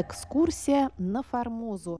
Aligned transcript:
Экскурсия 0.00 0.90
на 0.96 1.24
Формозу. 1.24 1.98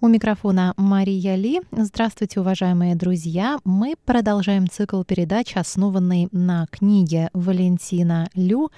У 0.00 0.06
микрофона 0.06 0.74
Мария 0.76 1.34
Ли. 1.34 1.60
Здравствуйте, 1.72 2.38
уважаемые 2.38 2.94
друзья. 2.94 3.58
Мы 3.64 3.96
продолжаем 4.04 4.68
цикл 4.68 5.02
передач, 5.02 5.56
основанный 5.56 6.28
на 6.30 6.66
книге 6.70 7.30
Валентина 7.32 8.30
Лю 8.34 8.70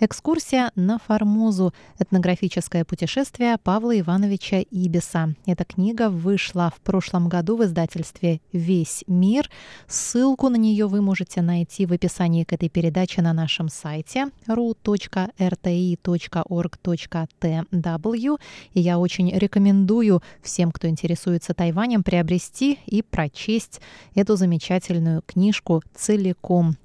Экскурсия 0.00 0.70
на 0.76 0.98
Формозу. 1.00 1.74
Этнографическое 1.98 2.84
путешествие 2.84 3.58
Павла 3.58 3.98
Ивановича 3.98 4.58
Ибиса. 4.70 5.34
Эта 5.44 5.64
книга 5.64 6.08
вышла 6.08 6.72
в 6.76 6.80
прошлом 6.82 7.28
году 7.28 7.56
в 7.56 7.64
издательстве 7.64 8.40
«Весь 8.52 9.02
мир». 9.08 9.50
Ссылку 9.88 10.50
на 10.50 10.56
нее 10.56 10.86
вы 10.86 11.02
можете 11.02 11.42
найти 11.42 11.84
в 11.84 11.92
описании 11.92 12.44
к 12.44 12.52
этой 12.52 12.68
передаче 12.68 13.22
на 13.22 13.32
нашем 13.32 13.68
сайте 13.68 14.26
ru.rti.org.tw. 14.46 15.28
И 18.74 18.80
я 18.80 18.98
очень 19.00 19.36
рекомендую 19.36 20.22
всем, 20.42 20.70
кто 20.70 20.86
интересуется 20.86 21.54
Тайванем, 21.54 22.04
приобрести 22.04 22.78
и 22.86 23.02
прочесть 23.02 23.80
эту 24.14 24.36
замечательную 24.36 25.22
книжку 25.26 25.82
целиком. 25.92 26.76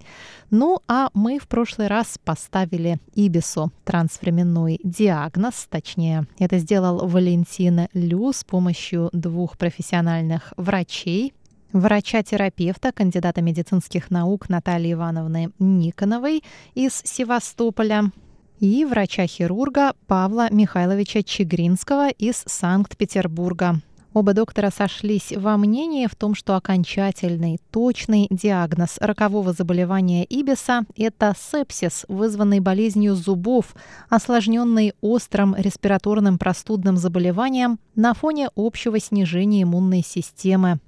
Ну, 0.50 0.82
а 0.88 1.10
мы 1.14 1.38
в 1.40 1.48
прошлый 1.48 1.88
раз 1.88 2.20
поставили 2.24 3.00
Ибису 3.14 3.72
трансвременной 3.84 4.80
диагноз, 4.84 5.68
точнее, 5.70 6.28
это 6.40 6.58
сделал 6.58 7.08
Валентин 7.08 7.88
Лю 7.94 8.34
с 8.34 8.44
помощью 8.44 9.10
двух 9.14 9.58
профессиональных 9.58 10.54
врачей, 10.58 11.34
врача-терапевта, 11.74 12.92
кандидата 12.92 13.42
медицинских 13.42 14.12
наук 14.12 14.50
Натальи 14.50 14.94
Ивановны 14.94 15.52
Никоновой 15.60 16.44
из 16.76 17.02
Севастополя 17.04 18.12
и 18.60 18.86
врача-хирурга 18.86 19.94
Павла 20.08 20.48
Михайловича 20.52 21.24
Чегринского 21.24 22.10
из 22.10 22.44
Санкт-Петербурга. 22.46 23.82
Оба 24.14 24.36
доктора 24.36 24.70
сошлись 24.70 25.32
во 25.36 25.58
мнении 25.58 26.06
в 26.06 26.16
том, 26.16 26.36
что 26.36 26.56
окончательный, 26.56 27.60
точный 27.72 28.28
диагноз 28.30 28.98
рокового 29.00 29.54
заболевания 29.54 30.24
Ибиса– 30.24 30.84
это 30.96 31.34
сепсис, 31.36 32.06
вызванный 32.08 32.60
болезнью 32.60 33.16
зубов, 33.16 33.76
осложненный 34.10 34.94
острым 35.02 35.56
респираторным 35.58 36.38
простудным 36.38 36.98
заболеванием 36.98 37.80
на 37.96 38.14
фоне 38.14 38.50
общего 38.56 39.00
снижения 39.00 39.64
иммунной 39.64 40.04
системы. 40.06 40.80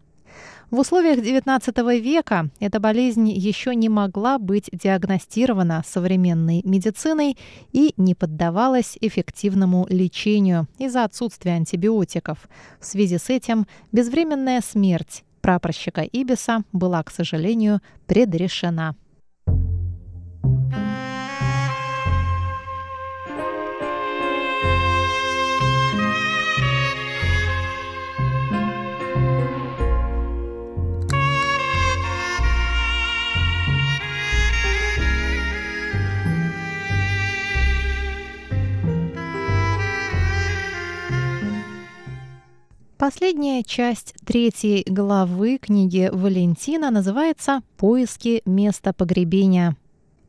В 0.71 0.80
условиях 0.80 1.19
XIX 1.19 1.99
века 1.99 2.49
эта 2.59 2.80
болезнь 2.80 3.30
еще 3.30 3.75
не 3.75 3.88
могла 3.88 4.39
быть 4.39 4.69
диагностирована 4.71 5.83
современной 5.85 6.61
медициной 6.63 7.38
и 7.71 7.94
не 7.97 8.16
поддавалась 8.16 8.97
эффективному 8.99 9.86
лечению 9.89 10.67
из-за 10.80 11.03
отсутствия 11.03 11.53
антибиотиков. 11.53 12.49
В 12.80 12.86
связи 12.86 13.17
с 13.19 13.30
этим 13.30 13.67
безвременная 13.91 14.61
смерть 14.61 15.23
прапорщика 15.41 16.02
Ибиса 16.02 16.63
была, 16.73 17.03
к 17.03 17.11
сожалению, 17.11 17.81
предрешена. 18.08 18.95
Последняя 43.08 43.61
часть 43.61 44.16
третьей 44.26 44.83
главы 44.88 45.60
книги 45.60 46.10
Валентина 46.11 46.89
называется 46.89 47.61
«Поиски 47.77 48.42
места 48.48 48.93
погребения». 48.93 49.77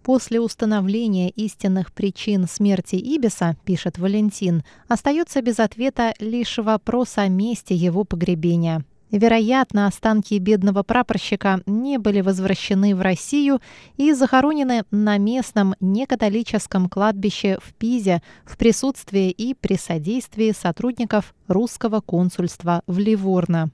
После 0.02 0.40
установления 0.40 1.30
истинных 1.30 1.90
причин 1.94 2.46
смерти 2.46 2.96
Ибиса, 2.96 3.56
пишет 3.64 3.96
Валентин, 3.96 4.62
остается 4.88 5.40
без 5.40 5.58
ответа 5.58 6.12
лишь 6.18 6.58
вопрос 6.58 7.16
о 7.16 7.28
месте 7.28 7.74
его 7.74 8.04
погребения– 8.04 8.84
Вероятно, 9.10 9.86
останки 9.86 10.38
бедного 10.38 10.82
прапорщика 10.82 11.60
не 11.66 11.98
были 11.98 12.20
возвращены 12.20 12.94
в 12.96 13.00
Россию 13.00 13.60
и 13.96 14.12
захоронены 14.12 14.82
на 14.90 15.16
местном 15.16 15.74
некатолическом 15.80 16.88
кладбище 16.88 17.58
в 17.62 17.72
Пизе 17.74 18.20
в 18.44 18.56
присутствии 18.56 19.30
и 19.30 19.54
при 19.54 19.76
содействии 19.76 20.50
сотрудников 20.50 21.34
русского 21.46 22.00
консульства 22.00 22.82
в 22.86 22.98
Ливорно. 22.98 23.70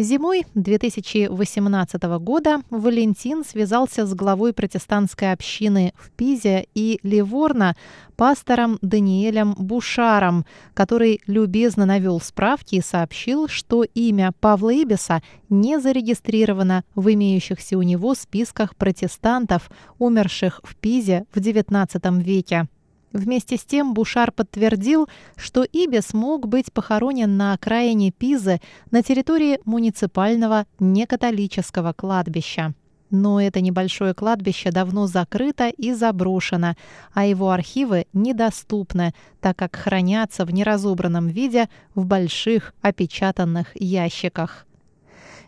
Зимой 0.00 0.46
2018 0.54 2.02
года 2.20 2.62
Валентин 2.70 3.44
связался 3.44 4.06
с 4.06 4.14
главой 4.14 4.52
протестантской 4.52 5.32
общины 5.32 5.92
в 5.96 6.12
Пизе 6.12 6.68
и 6.72 7.00
Ливорно, 7.02 7.74
пастором 8.14 8.78
Даниэлем 8.80 9.54
Бушаром, 9.58 10.46
который 10.72 11.20
любезно 11.26 11.84
навел 11.84 12.20
справки 12.20 12.76
и 12.76 12.80
сообщил, 12.80 13.48
что 13.48 13.82
имя 13.82 14.32
Павла 14.38 14.72
Ибиса 14.72 15.20
не 15.48 15.80
зарегистрировано 15.80 16.84
в 16.94 17.12
имеющихся 17.12 17.76
у 17.76 17.82
него 17.82 18.14
списках 18.14 18.76
протестантов, 18.76 19.68
умерших 19.98 20.60
в 20.62 20.76
Пизе 20.76 21.24
в 21.34 21.38
XIX 21.38 22.22
веке. 22.22 22.68
Вместе 23.12 23.56
с 23.56 23.64
тем 23.64 23.94
Бушар 23.94 24.32
подтвердил, 24.32 25.08
что 25.36 25.64
Ибис 25.64 26.12
мог 26.12 26.46
быть 26.46 26.72
похоронен 26.72 27.36
на 27.36 27.54
окраине 27.54 28.12
Пизы 28.12 28.60
на 28.90 29.02
территории 29.02 29.60
муниципального 29.64 30.66
некатолического 30.78 31.92
кладбища. 31.92 32.74
Но 33.10 33.40
это 33.40 33.62
небольшое 33.62 34.12
кладбище 34.12 34.70
давно 34.70 35.06
закрыто 35.06 35.68
и 35.68 35.92
заброшено, 35.94 36.74
а 37.14 37.24
его 37.24 37.50
архивы 37.50 38.06
недоступны, 38.12 39.14
так 39.40 39.56
как 39.56 39.76
хранятся 39.76 40.44
в 40.44 40.52
неразобранном 40.52 41.28
виде 41.28 41.70
в 41.94 42.04
больших 42.04 42.74
опечатанных 42.82 43.68
ящиках. 43.74 44.67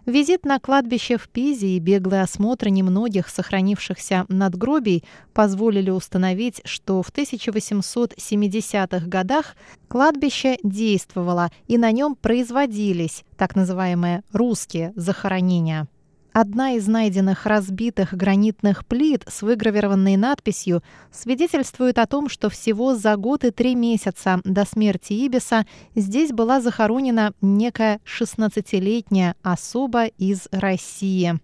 Визит 0.07 0.45
на 0.45 0.59
кладбище 0.59 1.19
в 1.19 1.29
Пизе 1.29 1.69
и 1.69 1.79
беглый 1.79 2.23
осмотр 2.23 2.69
немногих 2.69 3.29
сохранившихся 3.29 4.25
надгробий 4.29 5.05
позволили 5.35 5.91
установить, 5.91 6.63
что 6.65 7.03
в 7.03 7.11
1870-х 7.13 9.07
годах 9.07 9.57
кладбище 9.89 10.59
действовало 10.63 11.51
и 11.67 11.77
на 11.77 11.93
нем 11.93 12.15
производились 12.15 13.25
так 13.37 13.55
называемые 13.55 14.23
«русские 14.33 14.93
захоронения». 14.97 15.87
Одна 16.33 16.73
из 16.73 16.87
найденных 16.87 17.45
разбитых 17.45 18.15
гранитных 18.15 18.87
плит 18.87 19.25
с 19.29 19.43
выгравированной 19.43 20.17
надписью 20.17 20.83
свидетельствует 21.11 21.99
о 21.99 22.07
том, 22.07 22.29
что 22.29 22.49
всего 22.49 22.95
за 22.95 23.17
год 23.17 23.45
и 23.45 23.51
три 23.51 23.75
месяца 23.75 24.41
до 24.45 24.65
смерти 24.65 25.13
Ибиса 25.13 25.67
здесь 25.97 26.31
была 26.31 26.61
захоронена 26.61 27.33
некая 27.41 27.99
16-летняя 28.05 29.35
особа 29.43 30.07
из 30.07 30.47
России. 30.53 31.35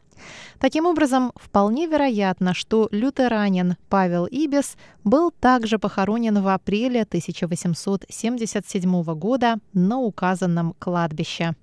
Таким 0.61 0.87
образом, 0.87 1.33
вполне 1.35 1.89
вероятно, 1.89 2.55
что 2.55 2.89
лютеранин 2.93 3.75
Павел 3.89 4.27
Ибис 4.27 4.77
был 5.03 5.33
также 5.33 5.81
похоронен 5.81 6.41
в 6.41 6.47
апреле 6.49 7.03
1877 7.03 9.03
года 9.15 9.57
на 9.73 9.99
указанном 9.99 10.75
кладбище. 10.79 11.57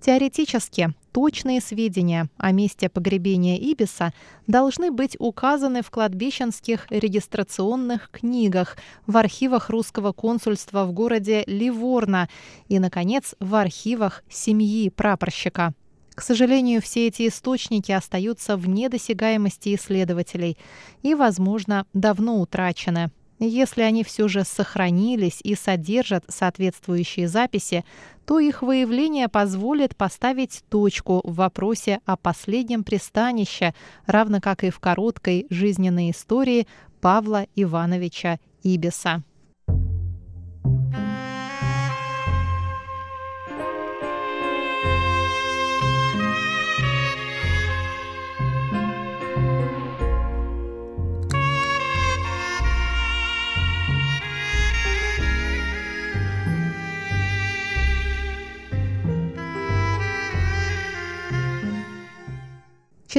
Теоретически, 0.00 0.94
точные 1.12 1.60
сведения 1.60 2.28
о 2.36 2.52
месте 2.52 2.88
погребения 2.88 3.56
Ибиса 3.56 4.12
должны 4.46 4.90
быть 4.90 5.16
указаны 5.18 5.82
в 5.82 5.90
кладбищенских 5.90 6.86
регистрационных 6.90 8.10
книгах, 8.10 8.76
в 9.06 9.16
архивах 9.16 9.70
русского 9.70 10.12
консульства 10.12 10.84
в 10.84 10.92
городе 10.92 11.44
Ливорно 11.46 12.28
и, 12.68 12.78
наконец, 12.78 13.34
в 13.40 13.54
архивах 13.54 14.22
семьи 14.28 14.90
прапорщика. 14.90 15.74
К 16.14 16.22
сожалению, 16.22 16.82
все 16.82 17.06
эти 17.06 17.28
источники 17.28 17.92
остаются 17.92 18.56
вне 18.56 18.88
досягаемости 18.88 19.74
исследователей 19.74 20.58
и, 21.02 21.14
возможно, 21.14 21.86
давно 21.94 22.40
утрачены. 22.40 23.10
Если 23.42 23.80
они 23.80 24.04
все 24.04 24.28
же 24.28 24.44
сохранились 24.44 25.40
и 25.42 25.54
содержат 25.54 26.24
соответствующие 26.28 27.26
записи, 27.26 27.86
то 28.26 28.38
их 28.38 28.60
выявление 28.60 29.28
позволит 29.28 29.96
поставить 29.96 30.62
точку 30.68 31.22
в 31.24 31.36
вопросе 31.36 32.00
о 32.04 32.18
последнем 32.18 32.84
пристанище, 32.84 33.74
равно 34.04 34.42
как 34.42 34.62
и 34.62 34.68
в 34.68 34.78
короткой 34.78 35.46
жизненной 35.48 36.10
истории 36.10 36.66
Павла 37.00 37.46
Ивановича 37.56 38.38
Ибиса. 38.62 39.22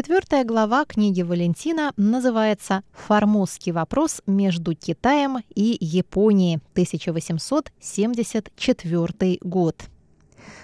Четвертая 0.02 0.44
глава 0.44 0.84
книги 0.86 1.22
Валентина 1.22 1.94
называется 1.96 2.82
«Формозский 2.92 3.72
вопрос 3.72 4.24
между 4.26 4.74
Китаем 4.74 5.44
и 5.54 5.78
Японией, 5.80 6.56
1874 6.72 9.38
год». 9.44 9.84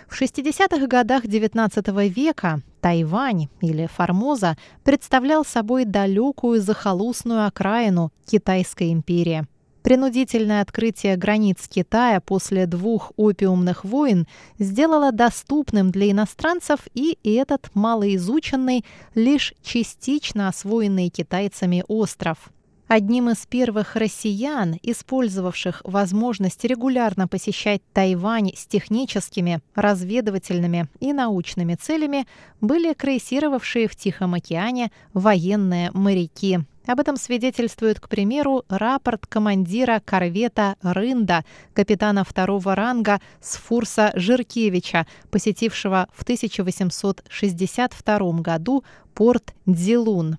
В 0.08 0.20
60-х 0.20 0.88
годах 0.88 1.26
XIX 1.26 2.10
века 2.10 2.64
Тайвань 2.82 3.50
или 3.62 3.86
Формоза 3.86 4.58
представлял 4.84 5.46
собой 5.46 5.86
далекую 5.86 6.60
захолустную 6.60 7.46
окраину 7.46 8.12
Китайской 8.26 8.92
империи– 8.92 9.46
Принудительное 9.88 10.62
открытие 10.64 11.16
границ 11.16 11.66
Китая 11.70 12.20
после 12.20 12.66
двух 12.66 13.14
опиумных 13.16 13.86
войн 13.86 14.28
сделало 14.60 15.14
доступным 15.14 15.92
для 15.92 16.12
иностранцев 16.12 16.82
и 16.94 17.18
этот 17.24 17.70
малоизученный, 17.74 18.84
лишь 19.16 19.54
частично 19.64 20.50
освоенный 20.50 21.08
китайцами 21.08 21.86
остров. 21.88 22.50
Одним 22.90 23.30
из 23.30 23.46
первых 23.46 23.96
россиян, 23.96 24.78
использовавших 24.84 25.82
возможность 25.86 26.66
регулярно 26.66 27.30
посещать 27.30 27.82
Тайвань 27.94 28.52
с 28.58 28.66
техническими, 28.66 29.62
разведывательными 29.74 30.90
и 31.00 31.14
научными 31.14 31.76
целями, 31.76 32.28
были 32.60 32.92
крейсировавшие 32.92 33.88
в 33.88 33.96
Тихом 33.96 34.34
океане 34.34 34.92
военные 35.14 35.92
моряки– 35.94 36.60
об 36.88 37.00
этом 37.00 37.18
свидетельствует, 37.18 38.00
к 38.00 38.10
примеру, 38.10 38.64
рапорт 38.70 39.28
командира 39.28 40.02
корвета 40.04 40.76
«Рында», 40.82 41.44
капитана 41.74 42.24
второго 42.24 42.74
ранга 42.76 43.20
Сфурса 43.42 44.12
Жиркевича, 44.16 45.06
посетившего 45.30 46.08
в 46.14 46.24
1862 46.24 48.32
году 48.42 48.84
порт 49.14 49.54
Дзилун. 49.66 50.38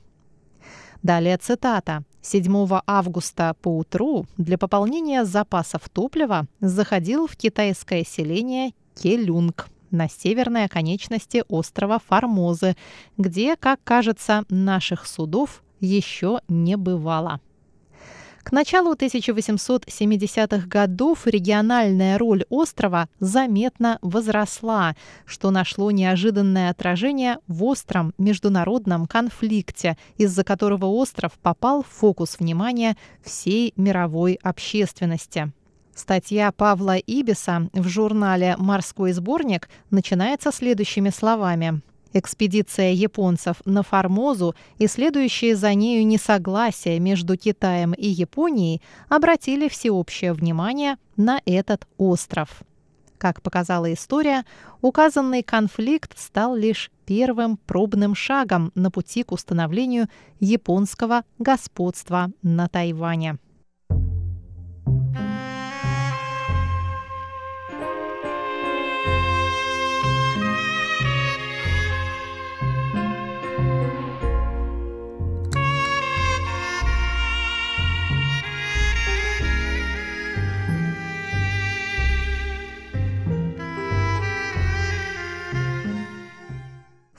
Далее 1.03 1.37
цитата. 1.37 2.03
7 2.23 2.81
августа 2.87 3.55
поутру 3.63 4.27
для 4.37 4.59
пополнения 4.59 5.25
запасов 5.25 5.89
топлива 5.89 6.47
заходил 6.61 7.27
в 7.27 7.37
китайское 7.37 8.05
селение 8.05 8.73
Келюнг 9.01 9.69
на 9.91 10.09
северной 10.09 10.65
оконечности 10.65 11.45
острова 11.49 11.99
Формозы, 11.99 12.77
где, 13.17 13.57
как 13.57 13.83
кажется, 13.85 14.45
наших 14.49 15.07
судов 15.07 15.63
еще 15.81 16.41
не 16.49 16.77
бывало. 16.77 17.41
К 18.49 18.53
началу 18.53 18.95
1870-х 18.95 20.67
годов 20.69 21.27
региональная 21.27 22.17
роль 22.17 22.45
острова 22.49 23.11
заметно 23.21 23.99
возросла, 24.01 24.97
что 25.27 25.51
нашло 25.51 25.91
неожиданное 25.91 26.71
отражение 26.71 27.41
в 27.47 27.63
остром 27.65 28.15
международном 28.17 29.07
конфликте, 29.07 29.99
из-за 30.17 30.45
которого 30.45 30.87
остров 30.87 31.33
попал 31.43 31.83
в 31.83 31.89
фокус 31.89 32.39
внимания 32.39 32.97
всей 33.23 33.75
мировой 33.77 34.39
общественности. 34.43 35.53
Статья 35.95 36.51
Павла 36.51 36.97
Ибиса 36.97 37.69
в 37.75 37.87
журнале 37.87 38.55
«Морской 38.57 39.13
сборник» 39.13 39.69
начинается 39.91 40.53
следующими 40.53 41.11
словами. 41.11 41.83
Экспедиция 42.19 42.95
японцев 42.95 43.63
на 43.65 43.85
Формозу 43.85 44.57
и 44.79 44.89
следующие 44.89 45.55
за 45.55 45.73
нею 45.75 46.05
несогласия 46.05 46.99
между 46.99 47.37
Китаем 47.37 47.93
и 47.93 48.09
Японией 48.09 48.83
обратили 49.09 49.69
всеобщее 49.69 50.33
внимание 50.33 50.97
на 51.17 51.41
этот 51.47 51.87
остров. 51.97 52.63
Как 53.19 53.41
показала 53.41 53.93
история, 53.93 54.45
указанный 54.81 55.45
конфликт 55.45 56.19
стал 56.19 56.57
лишь 56.57 56.91
первым 57.07 57.57
пробным 57.57 58.17
шагом 58.17 58.73
на 58.75 58.91
пути 58.91 59.23
к 59.23 59.31
установлению 59.31 60.09
японского 60.41 61.23
господства 61.39 62.33
на 62.43 62.67
Тайване. 62.67 63.39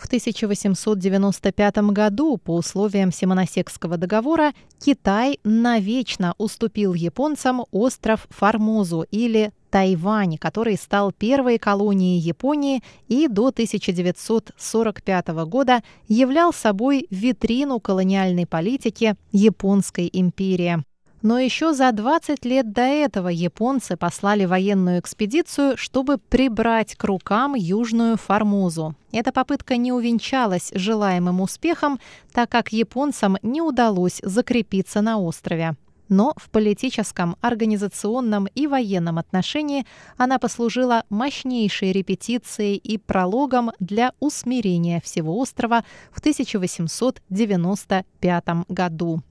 1895 0.09 1.77
году 1.91 2.37
по 2.37 2.55
условиям 2.55 3.11
Симоносекского 3.11 3.97
договора 3.97 4.53
Китай 4.83 5.39
навечно 5.43 6.33
уступил 6.39 6.95
японцам 6.95 7.63
остров 7.69 8.25
Формозу 8.31 9.05
или 9.11 9.51
Тайвань, 9.69 10.39
который 10.39 10.77
стал 10.77 11.11
первой 11.11 11.59
колонией 11.59 12.17
Японии 12.17 12.81
и 13.07 13.27
до 13.27 13.49
1945 13.49 15.27
года 15.45 15.83
являл 16.07 16.51
собой 16.51 17.05
витрину 17.11 17.79
колониальной 17.79 18.47
политики 18.47 19.15
Японской 19.31 20.09
империи. 20.11 20.83
Но 21.21 21.37
еще 21.37 21.73
за 21.73 21.91
20 21.91 22.45
лет 22.45 22.71
до 22.71 22.83
этого 22.83 23.27
японцы 23.27 23.97
послали 23.97 24.45
военную 24.45 24.99
экспедицию, 24.99 25.75
чтобы 25.75 26.17
прибрать 26.17 26.95
к 26.95 27.03
рукам 27.03 27.55
Южную 27.55 28.15
Формозу. 28.15 28.95
Эта 29.11 29.33
попытка 29.33 29.75
не 29.75 29.91
увенчалась 29.91 30.71
желаемым 30.73 31.41
успехом, 31.41 31.99
так 32.31 32.49
как 32.49 32.71
японцам 32.71 33.35
не 33.41 33.61
удалось 33.61 34.21
закрепиться 34.23 35.01
на 35.01 35.19
острове. 35.19 35.75
Но 36.07 36.33
в 36.37 36.49
политическом, 36.49 37.35
организационном 37.41 38.47
и 38.55 38.65
военном 38.65 39.17
отношении 39.19 39.85
она 40.17 40.39
послужила 40.39 41.03
мощнейшей 41.09 41.91
репетицией 41.91 42.77
и 42.77 42.97
прологом 42.97 43.71
для 43.79 44.13
усмирения 44.19 45.01
всего 45.01 45.37
острова 45.37 45.83
в 46.11 46.19
1895 46.19 48.45
году. 48.69 49.21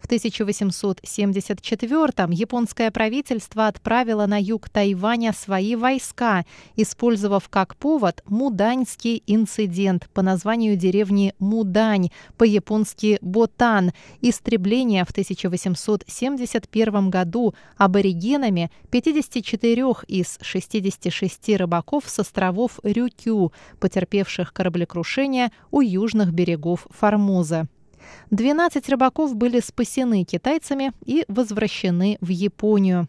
В 0.00 0.08
1874-м 0.08 2.30
японское 2.30 2.90
правительство 2.90 3.66
отправило 3.66 4.26
на 4.26 4.40
юг 4.40 4.68
Тайваня 4.68 5.32
свои 5.32 5.76
войска, 5.76 6.44
использовав 6.76 7.48
как 7.48 7.76
повод 7.76 8.22
Муданьский 8.26 9.22
инцидент 9.26 10.08
по 10.12 10.22
названию 10.22 10.76
деревни 10.76 11.34
Мудань, 11.38 12.10
по-японски 12.36 13.18
Ботан, 13.20 13.92
истребление 14.20 15.04
в 15.04 15.10
1871 15.10 17.10
году 17.10 17.54
аборигенами 17.76 18.70
54 18.90 19.84
из 20.08 20.38
66 20.40 21.56
рыбаков 21.56 22.04
с 22.06 22.18
островов 22.18 22.80
Рюкю, 22.82 23.52
потерпевших 23.80 24.52
кораблекрушение 24.52 25.50
у 25.70 25.80
южных 25.80 26.32
берегов 26.32 26.86
Формоза. 26.90 27.68
12 28.30 28.88
рыбаков 28.88 29.36
были 29.36 29.60
спасены 29.60 30.24
китайцами 30.24 30.92
и 31.04 31.24
возвращены 31.28 32.18
в 32.20 32.28
Японию. 32.28 33.08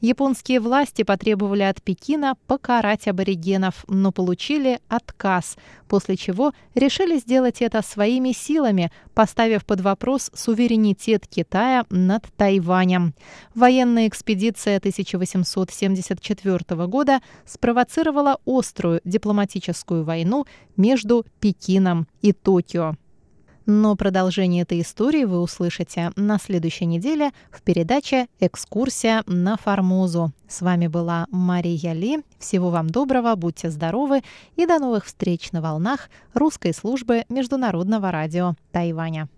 Японские 0.00 0.60
власти 0.60 1.02
потребовали 1.02 1.62
от 1.62 1.82
Пекина 1.82 2.36
покарать 2.46 3.08
аборигенов, 3.08 3.84
но 3.88 4.12
получили 4.12 4.80
отказ, 4.88 5.56
после 5.88 6.16
чего 6.16 6.52
решили 6.74 7.18
сделать 7.18 7.62
это 7.62 7.82
своими 7.82 8.32
силами, 8.32 8.92
поставив 9.14 9.64
под 9.64 9.80
вопрос 9.80 10.30
суверенитет 10.34 11.26
Китая 11.26 11.86
над 11.90 12.24
Тайванем. 12.36 13.14
Военная 13.54 14.08
экспедиция 14.08 14.78
1874 14.78 16.86
года 16.86 17.20
спровоцировала 17.44 18.38
острую 18.46 19.00
дипломатическую 19.04 20.04
войну 20.04 20.46
между 20.76 21.24
Пекином 21.40 22.06
и 22.22 22.32
Токио. 22.32 22.94
Но 23.66 23.96
продолжение 23.96 24.62
этой 24.62 24.80
истории 24.80 25.24
вы 25.24 25.40
услышите 25.40 26.12
на 26.14 26.38
следующей 26.38 26.86
неделе 26.86 27.32
в 27.50 27.62
передаче 27.62 28.28
«Экскурсия 28.38 29.24
на 29.26 29.56
Формозу». 29.56 30.32
С 30.48 30.62
вами 30.62 30.86
была 30.86 31.26
Мария 31.32 31.92
Ли. 31.92 32.20
Всего 32.38 32.70
вам 32.70 32.88
доброго, 32.88 33.34
будьте 33.34 33.68
здоровы 33.70 34.22
и 34.54 34.66
до 34.66 34.78
новых 34.78 35.06
встреч 35.06 35.50
на 35.50 35.60
волнах 35.60 36.10
русской 36.32 36.72
службы 36.72 37.24
Международного 37.28 38.12
радио 38.12 38.54
Тайваня. 38.70 39.28